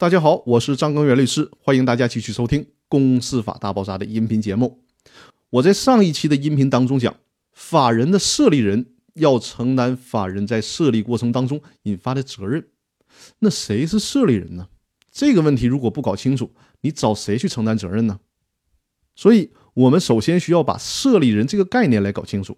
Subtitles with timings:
[0.00, 4.84] 大家好，我是张根源律师，欢迎大家继续收听《公司法大爆炸》的音频节目。
[5.50, 7.16] 我在上一期的音频当中讲，
[7.52, 12.68] 法人的设立人要承担法人在设立过程当中引发的责任。
[13.40, 14.68] 那谁是设立人呢？
[15.10, 16.52] 这个问题如果不搞清楚，
[16.82, 18.20] 你找谁去承担责任呢？
[19.16, 22.56] 所以，我们首先需要把设立人这个概念来搞清楚。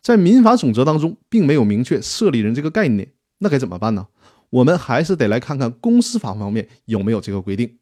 [0.00, 4.06] 在民法总则当中，并没有明确设立人这个概念，那该怎么办呢？
[4.54, 7.78] 我们还是得来看看公司法方面有没有这个规定。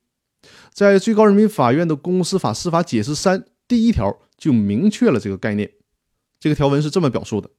[0.72, 5.70] 在最高人民法院的公司法司法解释三第一条就明确了这个概念。
[6.40, 7.50] 这个条文是这么表述的：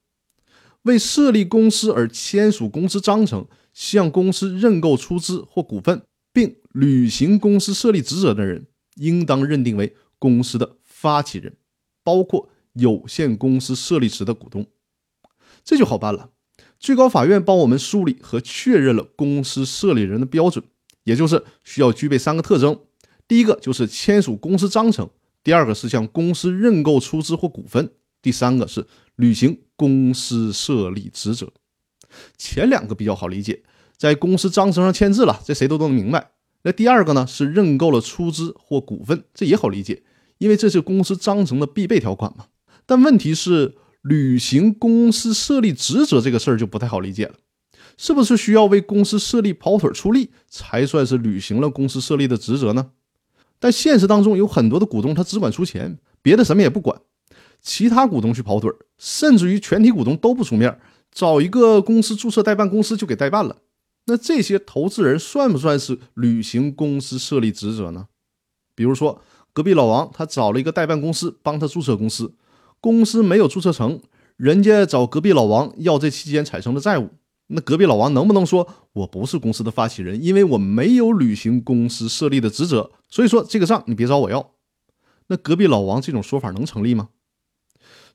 [0.84, 6.02] 为设立公司而签署公司章程、向公司认购出资或股份，
[6.34, 11.56] 并履行公司设立职责的人，应当认定为公司的发起人，
[12.04, 14.66] 包括有限公司设立时的股东。
[15.64, 16.32] 这就好办了。
[16.84, 20.62] 最高法院帮我们梳理和确认了公司设立人的标准，
[21.06, 22.78] 也就是需要具备三个特征：
[23.26, 25.08] 第一个就是签署公司章程；
[25.46, 27.86] 第二个是向公司认购出资或股份；
[28.22, 31.54] 第三个是履行公司设立职责。
[32.38, 33.64] 前两个比较好理解，
[33.96, 36.32] 在公司章程上签字了，这谁都都能明白。
[36.64, 40.04] 那第二个呢，是认购了出资或股份，这也好理解，
[40.38, 42.48] 因为这是公司章程的必备条款嘛。
[42.86, 43.76] 但问题是。
[44.04, 47.36] 履行公司设立职责这个事儿就不太好理解了，
[47.98, 52.92] 是不是需要为公司设立跑腿出力才算是履行了公司设立的职责呢？
[53.60, 57.00] 但现实当中有很多的股东他只管出钱，别的什么也不管，
[57.62, 60.78] 其他股东去跑腿，甚至于全体股东都不出面，
[61.10, 63.60] 找一个公司注册代办公司就给代办了。
[64.08, 68.08] 那这些投资人算不算是履行公司设立职责呢？
[68.76, 69.22] 比如说
[69.54, 72.34] 隔壁老王他找了一个代办公司帮他注册公司。
[72.84, 74.02] 公司没有注册成，
[74.36, 77.12] 人家找隔壁老王要这期间产生的债务，
[77.48, 84.52] 那隔壁老王能不能说我不是公司的发起人，因为我没有履行公司设立的职责，所以说这个账你别找我要？
[85.28, 87.08] 那隔壁老王这种说法能成立吗？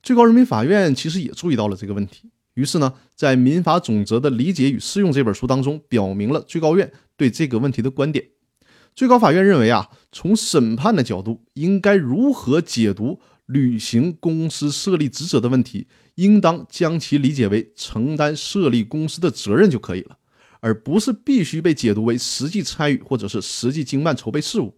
[0.03, 8.27] 最高人民法院其实也注意到了这个问题，于是呢，在《民法总则的理解与适用》这本书当中，表明了最高院对这个问题的观点。
[8.95, 13.19] 最高法院认为啊，从审判的角度，应该如何解读？
[13.49, 15.87] 履行公司设立职责的问题，
[16.17, 20.19] 应当将其理解为承担设立公司的责任就可以了，
[20.61, 24.77] 而不是必须被解读为实际参与或者是实际经办筹备事务。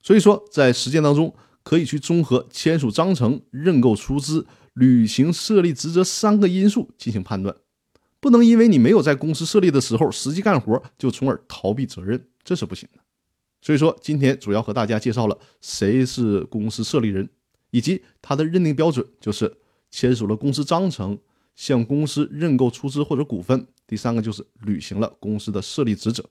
[0.00, 7.56] 所以说，在实践当中，可以去综合签署章程、认购出资、履行设立职责三个因素进行判断，
[8.20, 13.00] 不能因为你没有在公司设立的时候实际干活，就从而逃避责任，这是不行的。
[13.60, 17.28] 所以说，今天主要和大家介绍了谁是公司设立人。
[17.74, 19.52] 以及它的认定标准就是
[19.90, 21.18] 签署了公司章程，
[21.56, 23.66] 向公司认购出资或者股份。
[23.84, 26.24] 第三个就是履行了公司的设立职责。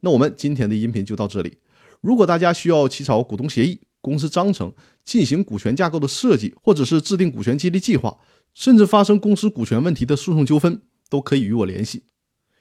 [0.00, 1.58] 那我们今天的音频就到这里。
[2.00, 4.72] 如果大家需要起草股东协议、公司章程、
[5.04, 8.18] 进行股权架构的设计，或者是制定股权激励计划，
[8.54, 12.04] 甚至发生公司股权问题的诉讼纠纷，都可以与我联系，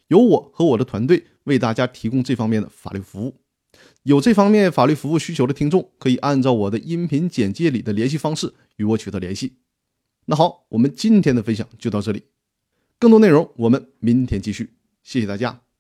[0.10, 3.38] 由我和我的团队为大家提供这方面的法律服务。
[4.04, 9.58] 有这方面法律服务需求的听众，可以按照我的音频简介里的联系方式与我取得联系。
[10.26, 12.24] 那好，我们今天的分享就到这里，
[13.00, 14.74] 更多内容我们明天继续。
[15.04, 15.71] 谢谢大家。